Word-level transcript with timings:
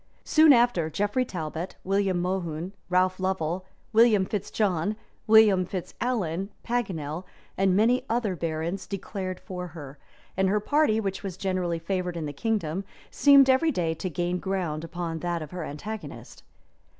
Soon 0.25 0.51
after, 0.51 0.89
Geoffrey 0.89 1.23
Talbot, 1.25 1.75
William 1.83 2.19
Mohun, 2.19 2.73
Ralph 2.89 3.19
Lovell, 3.19 3.67
William 3.93 4.25
Fitz 4.25 4.49
John, 4.49 4.95
William 5.27 5.63
Fitz 5.63 5.93
Alan, 6.01 6.49
Paganell, 6.63 7.23
and 7.55 7.75
many 7.75 8.03
other 8.09 8.35
barons, 8.35 8.87
declared 8.87 9.39
for 9.39 9.67
her; 9.67 9.99
and 10.35 10.49
her 10.49 10.59
party, 10.59 10.99
which 10.99 11.21
was 11.21 11.37
generally 11.37 11.77
favored 11.77 12.17
in 12.17 12.25
the 12.25 12.33
kingdom, 12.33 12.83
seemed 13.11 13.47
every 13.47 13.69
day 13.69 13.93
to 13.93 14.09
gain 14.09 14.39
ground 14.39 14.83
upon 14.83 15.19
that 15.19 15.43
of 15.43 15.51
her 15.51 15.63
antagonist. 15.63 16.41